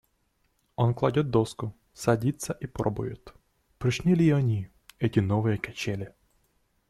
Он 0.77 0.95
кладет 0.95 1.29
доску, 1.29 1.75
садится 1.93 2.53
и 2.59 2.65
пробует, 2.65 3.35
прочны 3.77 4.15
ли 4.15 4.31
они, 4.31 4.71
эти 4.97 5.19
новые 5.19 5.59
качели. 5.59 6.11